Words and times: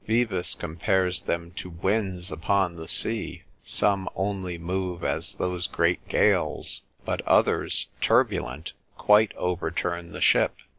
Vives 0.07 0.55
compares 0.55 1.21
them 1.21 1.51
to 1.51 1.69
Winds 1.69 2.31
upon 2.31 2.75
the 2.75 2.87
sea, 2.87 3.43
some 3.61 4.09
only 4.15 4.57
move 4.57 5.03
as 5.03 5.35
those 5.35 5.67
great 5.67 6.07
gales, 6.07 6.81
but 7.05 7.21
others 7.27 7.85
turbulent 8.01 8.73
quite 8.97 9.31
overturn 9.35 10.11
the 10.11 10.19
ship. 10.19 10.53